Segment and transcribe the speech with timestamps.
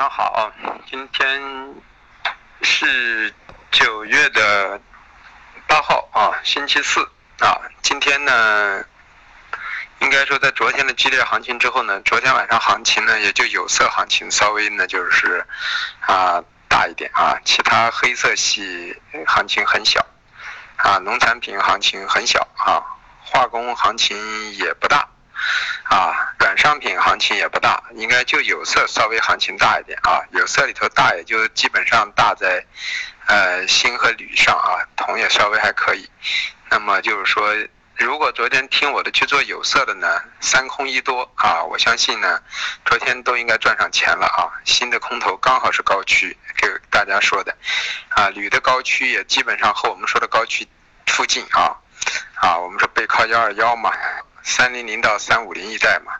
[0.00, 0.50] 上好，
[0.88, 1.74] 今天
[2.62, 3.34] 是
[3.70, 4.80] 九月的
[5.66, 7.06] 八号啊，星期四
[7.40, 7.60] 啊。
[7.82, 8.82] 今天呢，
[9.98, 15.46] 应该说在昨天的激烈行情之后呢，昨天晚上行情呢也就有色行情稍微呢就是
[16.06, 20.00] 啊大一点啊，其他黑色系行情很小
[20.76, 22.80] 啊，农产品行情很小啊，
[23.22, 24.16] 化工行情
[24.52, 25.09] 也不大。
[25.90, 30.22] 啊，软商品行情也不大，应该就有色稍微行情大一点啊。
[30.30, 32.64] 有色里头大，也就基本上大在，
[33.26, 36.08] 呃，锌和铝上啊，铜也稍微还可以。
[36.70, 37.52] 那么就是说，
[37.96, 42.40] 如果昨天听我的去做有色的呢，三空一多啊，我相信呢，
[42.84, 44.46] 昨天都应该赚上钱了啊。
[44.64, 47.52] 新的空头刚好是高区，给大家说的，
[48.10, 50.64] 啊，铝的高区也基本上和我们说的高区
[51.06, 51.74] 附近啊，
[52.36, 53.92] 啊，我们说背靠幺二幺嘛。
[54.42, 56.12] 三零零到三五零一带嘛，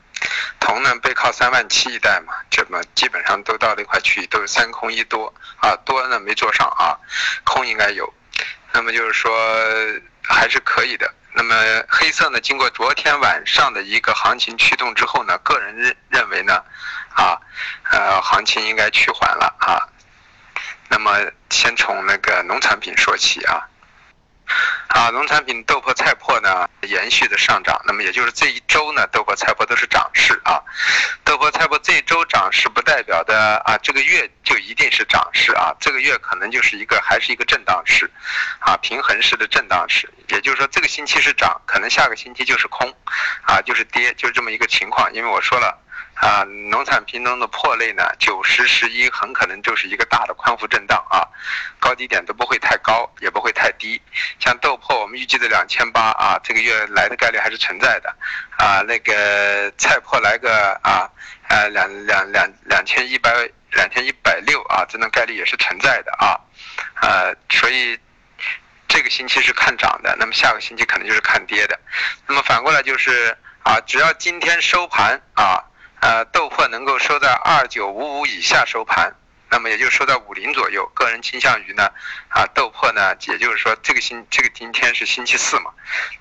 [0.59, 6.97] 铜呢背靠三万七一带嘛，这么基本上都到那块区域，都是三空一多啊，多呢没做上啊，
[7.45, 8.13] 空应该有，
[8.73, 9.33] 那么就是说
[10.23, 11.13] 还是可以的。
[11.33, 11.55] 那么
[11.89, 16.63] 黑色呢，经过昨天晚上的一个行情驱动之后呢，个人认认为呢，
[17.15, 17.39] 啊，
[17.91, 19.87] 呃，行情应该趋缓了啊。
[20.89, 21.19] 那么
[21.51, 23.67] 先从那个农产品说起啊。
[24.89, 30.61] 啊，农产品豆粕、菜粕呢延续的上涨，那么也就是这一周呢，豆粕、菜粕都是涨势啊。
[31.25, 38.11] 豆粕、菜粕这一周涨势不代表的啊，这个月就一定是涨势啊，这个月可能就是一个还是一个震荡市，
[38.59, 40.09] 啊，平衡式的震荡市。
[40.29, 42.93] 也就是说，这个星期是涨，可能下个星期就是空，
[43.43, 45.13] 啊，就是跌，就是这么一个情况。
[45.15, 45.77] 因为我说了。
[46.15, 51.25] 啊，农产品中的破类呢，九十十一很可能就是一个大的宽幅震荡啊，
[51.79, 53.99] 高低点都不会太高，也不会太低。
[54.39, 58.15] 像豆粕，我们预计的两千八啊，这个月来的概率还是存在的
[58.59, 58.83] 啊。
[58.83, 61.09] 那个菜粕来个啊，
[61.49, 63.33] 呃两两两两千一百
[63.73, 66.39] 两千一百六啊，这种概率也是存在的啊。
[67.01, 67.99] 呃，所以
[68.89, 71.81] 这个星期是看涨的，那么下个星期可能就是看跌的。
[72.27, 75.65] 那么反过来就是啊，只要今天收盘啊。
[76.01, 79.15] 呃，豆粕能够收在二九五五以下收盘，
[79.51, 80.91] 那么也就收在五零左右。
[80.95, 81.91] 个人倾向于呢，
[82.29, 85.71] 啊，豆粕呢，也就是说这个星这个今天是星期四嘛，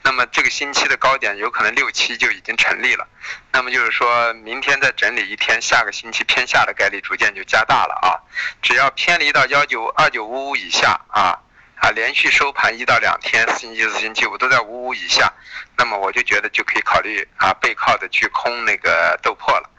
[0.04, 3.08] 那么这个星期的高点有可能六七就已经成立了，
[3.52, 8.20] 那么就是说明天再整理一天，下个星期偏下的概率逐渐就加大了啊。
[8.62, 11.40] 只要偏离到幺九二九五五以下啊。
[11.80, 15.32] 啊，连续收盘一到两天，星期四、星期五都在五五以下，
[15.78, 19.70] 那么我就觉得就可以考虑啊，背靠的去空那个豆粕了。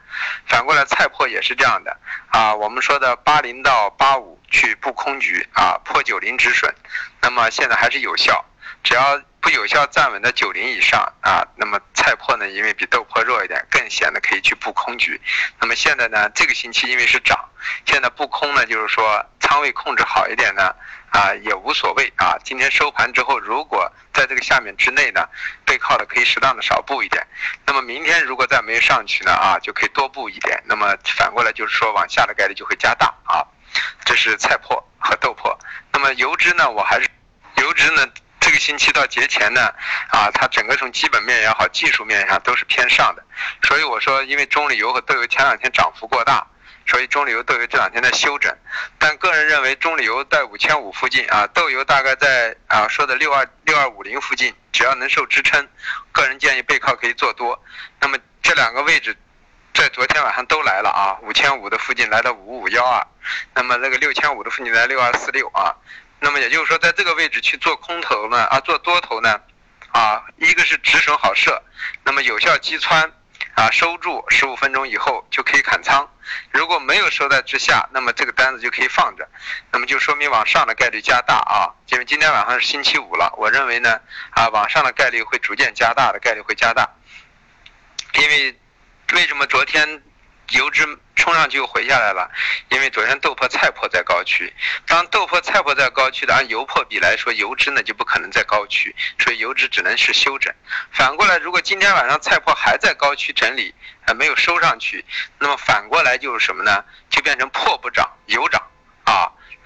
[0.45, 1.95] 反过来，菜粕也是这样的
[2.29, 2.53] 啊。
[2.53, 6.73] 我们说的八零到八五去布空局啊，破九零止损，
[7.21, 8.43] 那么现在还是有效。
[8.83, 15.21] 只要不有效站稳在九零以上啊，那么菜粕呢，因为比豆粕弱一点，更显得可以去布空局。
[15.59, 17.37] 那么现在呢，这个星期因为是涨，
[17.85, 20.73] 现在布空呢，就是说仓位控制好一点呢。
[21.11, 22.37] 啊，也无所谓啊。
[22.43, 25.27] 今天收盘之后，如果在这个下面之内呢，
[25.65, 27.25] 背靠的可以适当的少布一点。
[27.65, 30.61] 那么明天如果再没有上去呢，啊，就可以多布一点。
[30.65, 33.43] 那么反过来就是说，往下的概率就会加大啊。
[34.05, 35.53] 这是菜粕和豆粕。
[35.91, 37.09] 那么油脂呢，我还是
[37.57, 38.07] 油脂呢，
[38.39, 39.67] 这个星期到节前呢，
[40.11, 43.23] 啊，它整个从基本面也好，技术面上都是偏上的。
[43.63, 46.47] 所以我说，因为中榈油和豆油前两天涨幅过大。
[46.91, 48.53] 所以中榈油、豆油这两天在休整，
[48.99, 55.65] 但个人认为中榈油在五千五附近啊，豆油大概在啊说的六二六二五零附近，只要能受支撑，
[56.11, 57.57] 个人建议背靠可以做多。
[58.01, 59.15] 那么这两个位置
[59.73, 63.07] 在昨天晚上都来了啊，五千五的附近来到五五幺二，
[63.55, 65.73] 那么那个六千五的附近来六二四六啊，
[66.19, 69.39] 那么也就是说在这个位置去做空头呢啊做多头呢
[69.93, 71.63] 啊，一个是止损好设，
[72.03, 73.09] 那么有效击穿。
[73.55, 76.09] 啊，收住十五分钟以后就可以砍仓，
[76.51, 79.27] 如果没有收在之下，那么这个单子就可以放着，
[79.71, 81.69] 那么就说明往上的概率加大啊。
[81.87, 83.99] 因为今天晚上是星期五了，我认为呢，
[84.31, 86.89] 啊，往上的概率会逐渐加大的概率会加大，
[88.15, 88.59] 因为
[89.13, 90.01] 为什么昨天？
[90.51, 92.29] 油脂冲上去又回下来了，
[92.69, 94.53] 因为昨天豆粕、菜粕在高区，
[94.87, 100.53] 当豆粕、菜粕在高区的，按油粕比来说，油脂呢就不可能在高区，所以油脂只能是休整。
[100.91, 103.73] 反过来，如果今天晚上菜粕还在高区整理，
[104.05, 105.05] 还没有收上去，
[105.37, 106.83] 那么反过来就是什么呢？
[107.09, 108.61] 就变成破不涨，油涨。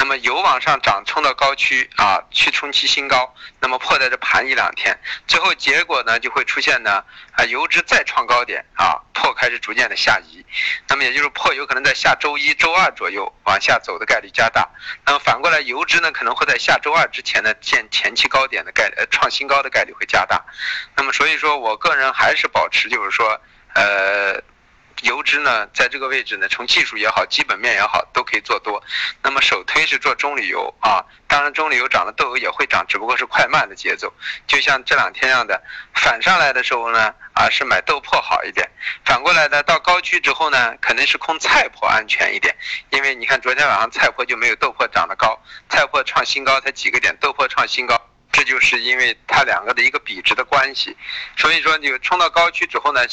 [0.05, 10.45] 那么油往上涨，冲到高区啊，去冲期新高，那么破在这盘一两天，最后结果呢就会出现呢啊，油脂再创高点啊，破开始逐渐的下移，
[10.87, 14.69] 那么也就是破有可能在下周一周二左右往下走的概率加大，
[15.07, 20.39] 那么反过来油脂呢可能会在下周二之前呢见前期高点的概率呃创新高的概率会加大，
[20.95, 23.41] 那么所以说我个人还是保持就是说
[23.73, 24.39] 呃。
[25.01, 28.81] 油脂呢，在这个位置呢，从技术也好，基本面也好，都可以做多。
[29.35, 34.09] 那么首推是做中铝油啊，当然中铝油涨了，豆油也会涨，只不过是快慢的节奏。
[34.47, 35.61] 就像这两天样的，
[35.93, 38.65] 反上来的时候呢，啊是买豆粕好一点，
[39.03, 42.55] 反过来呢，到高区之后呢，肯定是空菜粕安全一点，
[42.91, 45.37] 因为你看昨天晚上菜粕就没有豆粕涨得高，
[45.69, 47.99] 菜粕创新高才几个点，豆粕创新高。
[48.31, 50.95] 这就是因为它两个的一个比值的关系，
[51.37, 53.05] 所以说你冲到高区之后呢，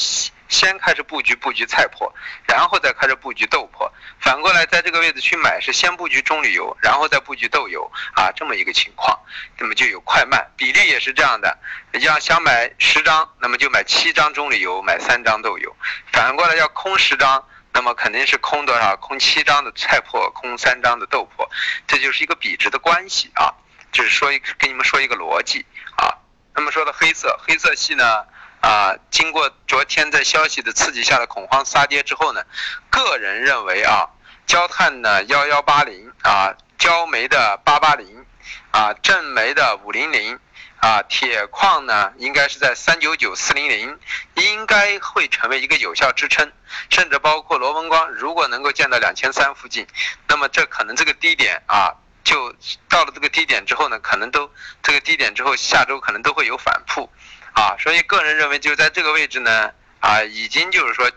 [0.53, 2.13] 先开始布局布局菜粕，
[2.47, 3.91] 然后再开始布局豆粕。
[4.21, 9.19] 反过来在这个位置去买是先布局中榈油，然后再布局豆油啊，这么一个情况，
[9.59, 11.59] 那么就有快慢比例也是这样的。
[12.01, 15.75] 要想买十张，那么就买七张中榈油，买三张豆油。
[16.13, 18.95] 反过来要空十张，那么肯定是空多少？
[18.99, 21.49] 空七张的菜粕，空三张的豆粕，
[21.87, 23.55] 这就是一个比值的关系啊。
[23.91, 25.65] 就是说一跟你们说一个逻辑
[25.97, 26.13] 啊，
[26.55, 28.25] 那么说的黑色黑色系呢
[28.62, 32.44] 啊，经过昨天在消息的刺激下的恐慌杀跌之后呢，
[32.91, 34.09] 个人认为啊，
[34.47, 38.25] 焦炭呢幺幺八零啊，焦煤的八八零
[38.70, 40.38] 啊，正煤的五零零
[40.76, 43.99] 啊，铁矿呢应该是在三九九四零零，
[44.35, 46.53] 应该会成为一个有效支撑，
[46.88, 49.85] 甚至包括螺纹钢，如果能够见到两千三附近，
[50.29, 51.93] 那么这可能这个低点啊。
[52.25, 52.55] 就
[52.88, 54.49] 到了这个低点之后呢，可能都
[54.81, 57.11] 这个低点之后，下周可能都会有反扑，
[57.53, 61.11] 啊，所以个人认为就在这个位置呢，啊，已经就是说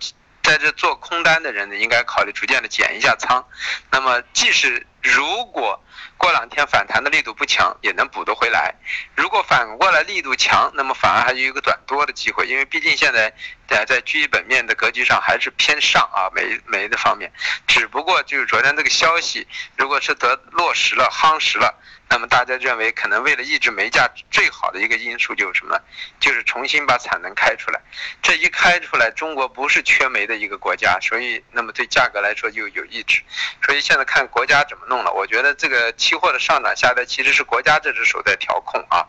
[0.44, 3.46] 在这做空单的人呢，应该考虑逐渐的减一下仓，
[3.92, 5.82] 那么即使如果。
[6.18, 8.74] 过两天反弹的力度不强，也能补得回来。
[9.16, 13.32] 如果反过来力度强，那么反而还有一个短多的机会，因为毕竟现在
[13.68, 17.30] 在在基本面的格局上还是偏上啊，煤煤的方面。
[17.76, 19.46] 只不过就是昨天这个消息，
[19.76, 21.78] 如果是得落实了、夯实了。
[22.08, 25.82] 那么大家认为，可能为了抑制煤价，最好的一个因素就是什么呢？
[26.18, 27.82] 就是重新把产能开出来。
[28.22, 33.22] 这一开出来，中国不是缺煤的一个国家，所以那么对价格来说就有抑制。
[33.66, 35.12] 所以现在看国家怎么弄了。
[35.12, 39.06] 我觉得这个期货的上涨下跌，其实是国家这只手在调控啊。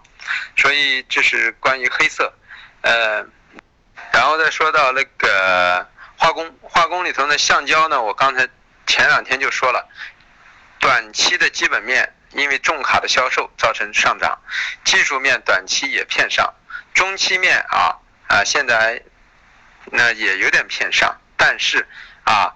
[0.56, 2.32] 所以这是关于黑色，
[2.80, 3.24] 呃，
[4.12, 5.86] 然后再说到那个
[6.16, 8.48] 化工，化工里头呢，橡胶呢，我刚才
[8.86, 9.88] 前两天就说了，
[10.78, 12.12] 短期的基本面。
[12.32, 14.38] 因为重卡的销售造成上涨，
[14.84, 16.52] 技术面短期也偏上，
[16.92, 17.96] 中期面啊
[18.26, 19.00] 啊现在
[19.86, 21.86] 那也有点偏上，但是
[22.24, 22.52] 啊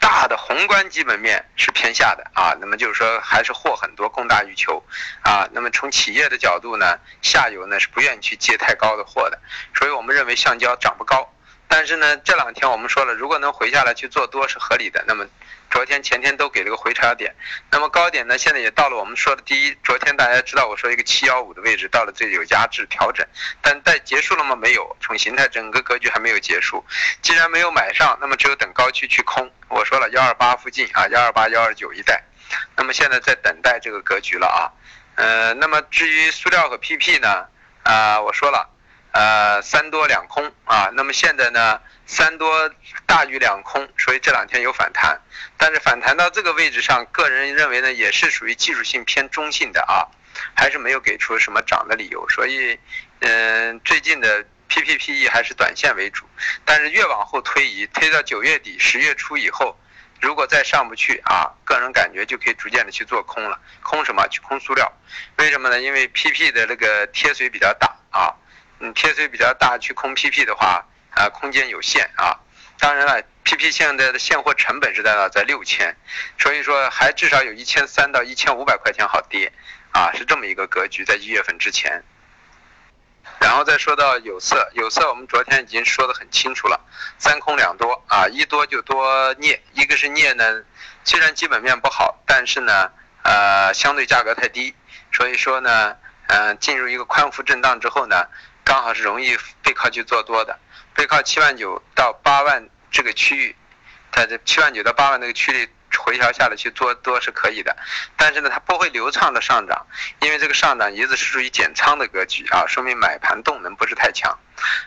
[0.00, 4.82] 大的宏观基本面是偏下的啊，那么就是说还是货很多，供大于求
[5.22, 5.46] 啊。
[5.52, 9.38] 那么从企业的角度呢，下游呢是不愿意去接太高的货的，
[9.74, 11.30] 所以我们认为橡胶涨不高。
[11.74, 15.02] 但是呢，这两天我们说了，如果能回下来去做多是合理的。
[15.08, 15.24] 那么，
[15.70, 17.34] 昨天前天都给了个回调点，
[17.70, 19.74] 那么高点呢，现在也到了我们说的第一。
[19.82, 23.26] 昨天大家知道我说一个七幺五的位置到了这里有压制调整，
[23.62, 24.54] 但在结束了吗？
[24.54, 26.84] 没有，从形态整个格局还没有结束。
[27.22, 29.50] 既然没有买上，那么只有等高区去空。
[29.68, 32.22] 我说了幺二八附近啊，幺二八幺二九一带，
[32.76, 34.68] 那么现在在等待这个格局了啊。
[35.14, 37.46] 呃，那么至于塑料和 PP 呢？
[37.84, 38.68] 啊，我说了。
[39.12, 42.70] 呃，三多两空啊，那么现在呢，三多
[43.06, 45.20] 大于两空，所以这两天有反弹，
[45.58, 50.08] 但是反弹到这个位置上，个人认为呢，也是属于技术性偏中性的啊，
[50.54, 52.78] 还是没有给出什么涨的理由，所以，
[53.20, 56.24] 嗯，最近的 PPPE 还是短线为主，
[56.64, 59.78] 但是越往后推移，推到九月底、十月初以后，
[60.22, 64.26] 如果再上不去啊，个人感觉就可以逐渐的去做空了，空什么？
[64.28, 64.90] 去空塑料，
[65.36, 65.78] 为什么呢？
[65.82, 68.32] 因为 PP 的那个贴水比较大啊。
[68.82, 72.36] 嗯，贴水比较大，去空 PP 的话，啊，空间有限啊。
[72.80, 75.28] 当然了，PP 现在的现货成本是在哪？
[75.28, 75.96] 在六千，
[76.36, 79.52] 所以说还至少有一千三到一千五百块钱好跌，
[79.92, 82.02] 啊，是这么一个格局，在一月份之前。
[83.38, 86.80] 然后再说到有色，有色我们昨天已经说的很清楚了，
[87.18, 90.60] 三空两多啊，一多就多镍，一个是镍呢，
[91.04, 92.90] 虽然基本面不好，但是呢，
[93.22, 94.74] 呃，相对价格太低，
[95.12, 95.96] 所以说呢，
[96.26, 98.26] 嗯，进入一个宽幅震荡之后呢。
[98.64, 100.58] 刚好是容易背靠去做多的，
[100.94, 103.56] 背靠七万九到八万这个区域，
[104.10, 107.76] 它这七万九到八万那个区域回调下来去做多是可以的，
[108.16, 109.86] 但是呢，它不会流畅的上涨，
[110.20, 114.38] 因为这个上涨一直是属于减仓的格局啊，说明买盘动能不是太强。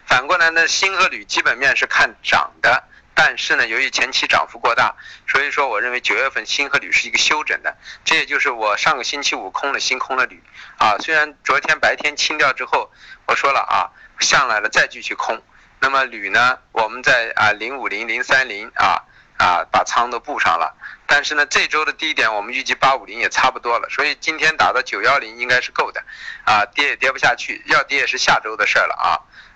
[0.06, 2.84] 反过来呢，锌和铝基本面是看涨的。
[3.18, 4.94] 但是呢，由于前期涨幅过大，
[5.26, 7.74] 所以说我认为九月份锌和铝是一个休整的。
[8.04, 10.44] 这也就是我上个星期五空了锌，空了铝
[10.78, 10.98] 啊。
[11.00, 12.92] 虽然昨天白天清掉之后，
[13.26, 13.88] 我说了啊，
[14.20, 15.42] 上来了再继续空。
[15.80, 19.02] 那么铝呢，我们在啊零五零零三零啊
[19.38, 20.76] 啊把仓都布上了。
[21.08, 26.04] 但是呢，这周的低点我们预计八五零也差不多了，所以今天打到九幺零应该是够的
[26.44, 29.08] 啊，跌也跌不下去，要跌也是下周的事儿了啊。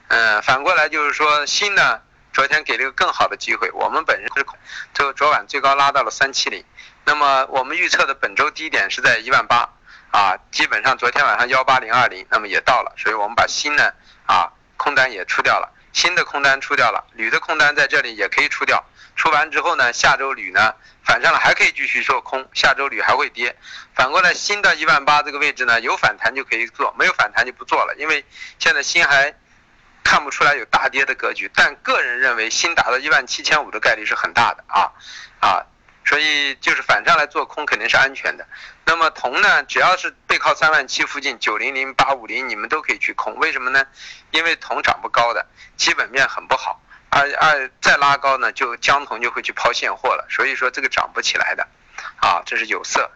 [0.08, 2.00] 嗯，反过来就是说锌呢。
[2.32, 4.46] 昨天给了一个更好的机会，我们本身是
[4.94, 6.64] 最后昨晚最高拉到了三七零，
[7.04, 9.68] 那么我们预测的本周低点是在一万八，
[10.12, 13.92] 啊，基本上昨天晚上幺八零二零，那么也到了，所以我们把新呢
[14.26, 18.84] 啊空单也出掉了，新的空单出掉了，铝的空单在这里也可以出掉，
[19.16, 23.56] 出完之后呢，下周铝呢反上了还可以继续做空，下周铝还会跌，
[23.96, 28.24] 反过来新的一万八这个位置呢有反弹就可以做，没有反弹就不做了，因为
[28.60, 29.34] 现在新还。
[30.04, 34.92] 看不出来有大跌的格局，但个人认为新达到一万七千五的概率是很大的啊
[35.40, 35.66] 啊，
[36.04, 38.48] 所以就是反上来做空肯定是安全的。
[38.86, 43.86] 那么铜呢，只要是背靠三万七附近九零零八五零，你们都可以去空，为什么呢？
[44.32, 45.46] 因为铜涨不高的，
[45.78, 51.68] 基本面很不好，二二再拉高呢，就江铜就会去抛现货了，所以说这个涨不起来的
[52.20, 53.12] 啊，这是有色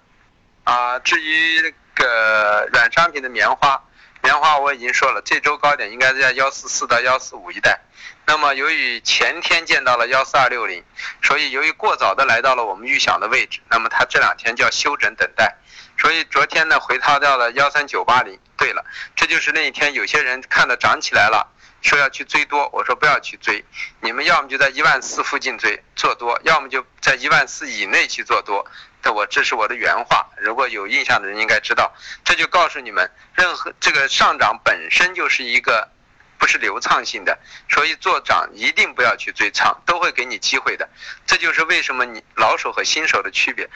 [0.64, 1.00] 啊。
[1.00, 3.82] 至于那个软商品的棉花。
[4.24, 7.78] 棉花我已经说了，这周高点应该在幺四四到幺四五一带。
[8.26, 10.82] 那么由于前天见到了幺四二六零，
[11.22, 15.54] 所以由于过早的来到了我们预想的位置，那么它这两天叫休整等待。
[16.00, 18.40] 所以昨天呢回套到了幺三九八零。
[18.56, 21.46] 对了，这就是那一天有些人看的涨起来了，
[21.84, 23.64] 说要去追多，我说不要去追，
[24.02, 28.66] 你们要么就在一万四附近追做多，要么就在一万四以内去做多。
[29.04, 35.90] 这我这是我的原话，如果有印象的人应该知道，这就告诉你们，任何这个上涨本身就是一个
[36.38, 37.38] 不是流畅性的，
[37.70, 40.90] 所以做涨一定不要去追仓，都会给你机会的。
[41.26, 43.70] 这就是为什么你老手和新手的区别，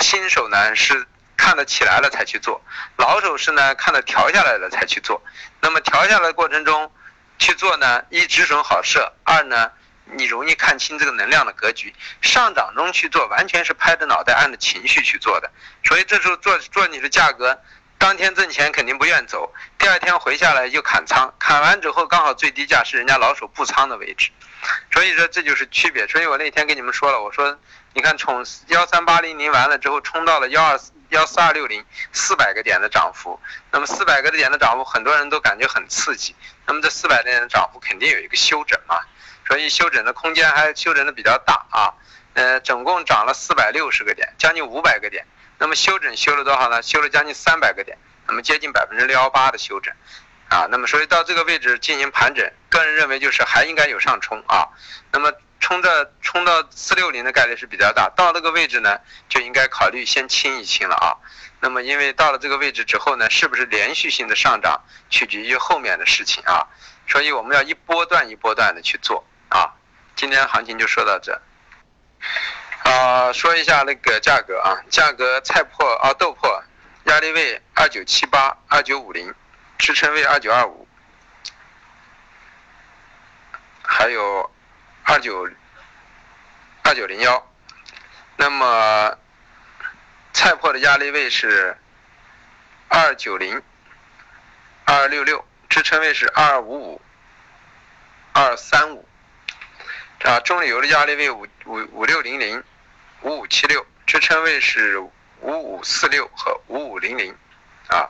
[0.00, 2.62] 新手呢是看得起来了才去做，
[2.96, 5.22] 老手是呢看到调下来了才去做。
[5.60, 6.90] 那么调下来的过程中
[7.40, 9.72] 去做呢，一止损好设，二呢。
[10.12, 15.48] 你容易看清这个能量的格局，上涨中去做，完全是拍着脑袋按着情绪去做的，
[15.84, 17.56] 所以这时候做做你的价格，
[17.96, 24.30] 当天挣钱肯定不愿走，第二天回下来又砍仓，砍完之后刚好最低价是人家老手布仓的位置，
[24.92, 26.04] 所以说这就是区别。
[26.08, 27.56] 所以我那天跟你们说了，我说
[27.94, 30.76] 你看从幺三八零零完了之后冲到了幺二
[31.10, 33.38] 幺四二六零，四百个点的涨幅，
[33.70, 36.34] 那么四百个点的涨幅很多人都感觉很刺激，
[36.66, 38.98] 那么这四百点的涨幅肯定有一个休整嘛。
[39.46, 41.92] 所以休整的空间还休整的比较大啊，
[42.34, 45.26] 呃，总共涨了四百六十个点，将近五百个点。
[45.58, 46.80] 那么休整休了多少呢？
[46.82, 47.98] 休了将近三百个点，
[48.28, 49.92] 那么接近百分之六幺八的休整，
[50.48, 54.68] 啊，那么所以到这个位置进行盘整，个人认为就是还应该有上冲啊。
[55.10, 55.32] 那么
[55.70, 55.88] 冲到
[56.20, 58.98] 冲到四六零的概率是比较大，到那个位置呢
[59.28, 61.14] 就应该考虑先清一清了啊。
[61.60, 66.66] 那么因为到了这个位置之后呢，是不是连续性的上涨，取决于后面的事情啊。
[67.06, 69.24] 所以我们要一波段一波段的去做。
[69.48, 69.70] 啊，
[70.16, 71.40] 今天行情就说到这。
[72.82, 76.60] 啊，说一下那个价格啊，价格菜粕啊豆粕
[77.04, 79.32] 压力位二九七八二九五零，
[79.78, 80.88] 支撑位二九二五，
[83.82, 84.50] 还有
[85.10, 85.50] 二九
[86.84, 87.52] 二九零幺。
[88.36, 89.18] 那么
[90.32, 91.76] 菜粕的压力位是
[92.86, 93.60] 二九零
[94.84, 97.02] 二六六，支撑位是二五五
[98.32, 99.04] 二三五。
[100.22, 102.62] 啊，中铝油的压力位五五五六零零，
[103.22, 107.34] 五五七六，支撑位是五五四六和五五零零，
[107.88, 108.06] 啊，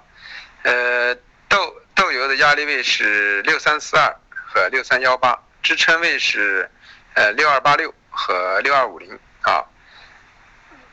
[0.65, 1.15] 呃，
[1.49, 6.71] 豆豆油的压力位是六三四二和六三幺八，支撑位是
[7.15, 9.65] 呃六二八六和六二五零，啊，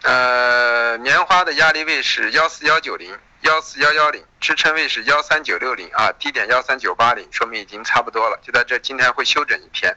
[0.03, 3.17] 呃，棉花的压力位是幺四幺九零。
[3.41, 8.79] 幺四幺幺零支撑位是幺三九六零啊，低点幺三九八零，说明已经差不多了，就在这。
[8.79, 9.95] 今天会休整一天，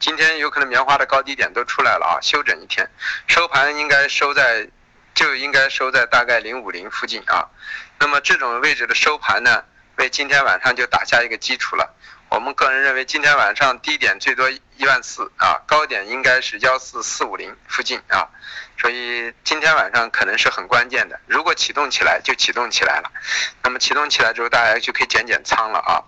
[0.00, 2.90] 今天有可能棉花的高低点都出来了啊，休整一天，
[3.26, 4.66] 收盘应该收在，
[5.14, 7.46] 就应该收在大概零五零附近啊。
[8.00, 9.62] 那么这种位置的收盘呢，
[9.96, 11.94] 为今天晚上就打下一个基础了。
[12.30, 18.28] 我们个人认为，今天晚上低点最多一万四啊，高点应该是幺四四五零附近啊。
[18.80, 23.10] 所以今天晚上可能是很关键的，如果启动起来就启动起来了，
[23.62, 26.04] 那么启动起来之后大家就可以减减仓了啊。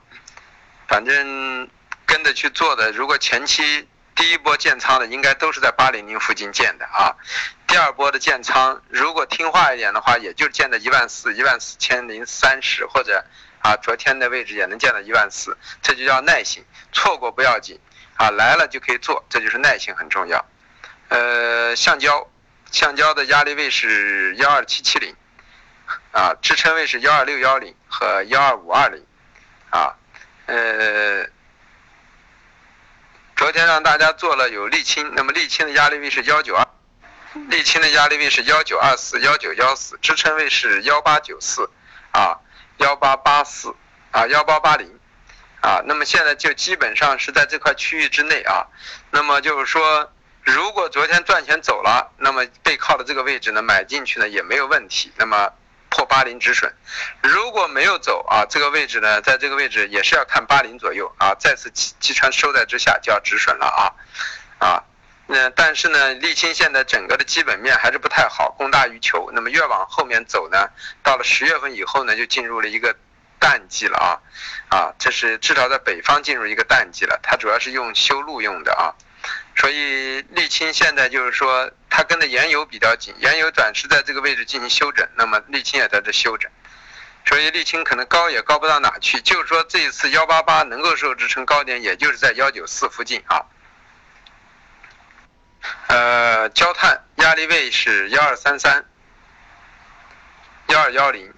[0.87, 1.69] 反正
[2.05, 7.17] 跟着去做的，如果前期第一波建仓的应该都是在八零零附近建的啊，
[7.67, 13.25] 第二波的建仓如果听话一点的话，也就建在一万四、一万四千零三十或者
[13.61, 17.79] 啊昨天的位置也能见到一万四，这就叫耐心，错过不要紧
[18.17, 20.45] 啊，来了就可以做，这就是耐心很重要。
[21.09, 22.29] 呃，橡胶。
[22.73, 25.12] 橡胶的压力位是幺二七七零，
[26.12, 29.05] 啊，支撑位是幺二六幺零和幺二五二零，
[29.71, 29.93] 啊，
[30.47, 31.26] 呃，
[33.35, 36.64] 昨天让大家做了有沥青，那么沥青的压力位是幺九二，
[37.50, 41.69] 沥青的压力位是幺九二四幺九幺四，支撑位是幺八九四，
[42.12, 42.38] 啊，
[42.80, 43.75] 幺八八四，
[44.10, 44.88] 啊，幺八八零，
[45.60, 48.66] 啊，那么现在就基本上是在这块区域之内啊，
[49.10, 50.10] 那么就是说，
[50.44, 55.52] 如果昨天赚钱走了，那么背靠的这个位置呢，买进去呢也没有问题，那么
[55.90, 56.75] 破八零止损。
[57.22, 64.84] 如果没有走啊，这个位置呢，在这个位置也是要看八零左右啊，再次击击穿收在之下就要止损了啊，啊。
[65.32, 69.30] 那但是呢，沥青现在整个的基本面还是不太好，供大于求。
[69.32, 70.68] 那么越往后面走呢，
[71.04, 72.96] 到了十月份以后呢，就进入了一个
[73.38, 74.18] 淡季了啊，
[74.76, 77.20] 啊，这是至少在北方进入一个淡季了。
[77.22, 78.90] 它主要是用修路用的啊，
[79.54, 86.50] 所以沥青现在就是说，它跟着原油比较紧，原油短时在这个位置进行休整，那么沥青也在这休整，
[87.25, 89.20] 所以沥青可能高也高不到哪去。
[89.20, 93.46] 就是说这一次幺八八能够受支撑高点，也就是在幺九四附近啊。
[95.88, 98.85] 呃，焦炭压力位是幺二三三、
[100.69, 101.35] 幺二幺零，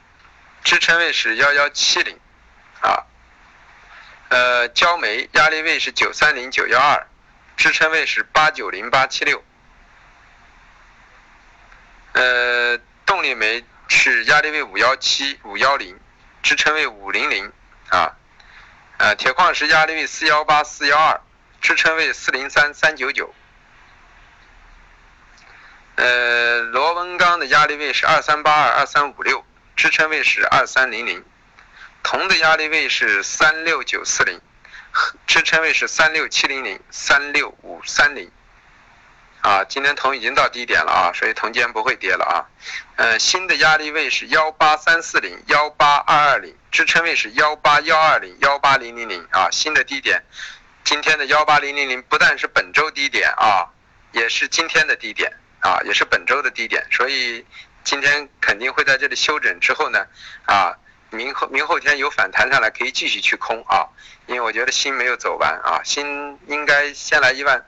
[0.63, 2.19] 支撑位是幺幺七零，
[2.81, 3.05] 啊，
[4.29, 7.07] 呃，焦煤压力位是九三零九幺二，
[7.57, 9.43] 支撑位是八九零八七六，
[12.13, 15.99] 呃，动力煤是压力位五幺七五幺零，
[16.43, 17.53] 支撑位五零零，
[17.89, 18.13] 啊，
[18.99, 21.21] 呃，铁矿石压力位四幺八四幺二，
[21.61, 23.35] 支撑位四零三三九九。
[25.97, 29.45] 呃，螺纹钢的压力位是二三八二二三五六，
[29.77, 31.23] 支撑位是二三零零。
[32.03, 34.41] 铜的压力位是三六九四零，
[35.27, 38.31] 支撑位是三六七零零三六五三零。
[39.43, 42.47] 啊，今天铜已经到低点了啊，所以铜今天不会跌了啊。
[42.97, 49.49] 呃，新的压力位是幺八三四零幺八二二零，支撑位是幺八幺二零幺八零零零啊。
[49.51, 50.25] 新的低点，
[50.85, 53.67] 今天的幺八零零零不但是本周低点啊，
[54.13, 55.33] 也是今天的低点。
[55.63, 57.47] 啊，也是本周的低点，所以
[57.85, 60.05] 今天肯定会在这里休整之后呢，
[60.45, 60.77] 啊，
[61.11, 63.87] 明后明后天有反弹上来可以继续去空啊，
[64.27, 67.65] 因为我觉得新没有走完啊，新应该先来一万，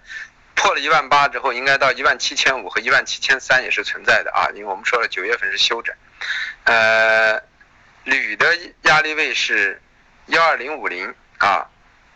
[0.56, 5.94] 破了一万八之后，应该到一万七千五和一万七千三也是存在的啊，因为我们说了九月份是休整，
[6.64, 7.40] 呃，
[8.02, 9.80] 铝的压力位是
[10.26, 11.64] 幺二零五零啊，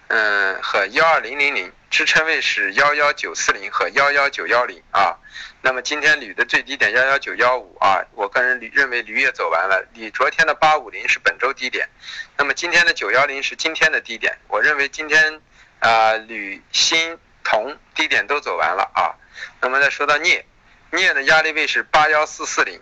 [0.08, 1.72] 嗯和幺二零零零。
[1.90, 5.16] 支撑位是幺幺九四零和幺幺九幺零啊，
[5.62, 9.84] 那么今天铝的最低点幺幺九幺五啊，我个人认为铝也走完了。
[9.94, 11.88] 铝昨天的八五零是本周低点，
[12.36, 14.36] 那么今天的九幺零是今天的低点。
[14.48, 15.40] 我认为今天
[15.80, 19.16] 啊铝、锌、铜低点都走完了啊。
[19.60, 20.44] 那么再说到镍，
[20.90, 22.80] 镍的压力位是八幺四四零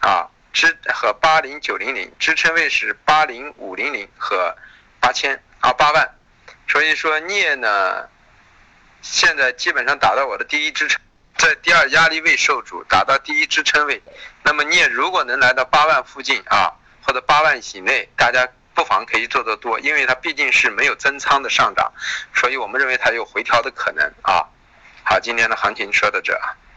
[0.00, 4.54] 啊，支和八零九零零，支撑位是八零五零零和
[5.00, 6.14] 八千啊八万。
[6.68, 8.08] 所以说镍呢。
[9.04, 10.98] 现在基本上打到我的第一支撑，
[11.36, 14.02] 在第二压力位受阻，打到第一支撑位。
[14.42, 21.92] 那么你也如果能来到八万附近啊，或者八万以内，大家不妨可以做做多，因为它毕竟是没有增仓的上涨，
[22.34, 24.48] 所以我们认为它有回调的可能啊。
[25.04, 26.40] 好，今天的行情说到这。